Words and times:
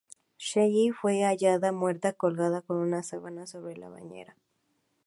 Shelly 0.39 0.89
fue 0.89 1.21
hallada 1.21 1.71
muerta 1.71 2.13
colgada 2.13 2.63
con 2.63 2.77
una 2.77 3.03
sábana 3.03 3.45
sobre 3.45 3.77
la 3.77 3.89
bañera. 3.89 4.35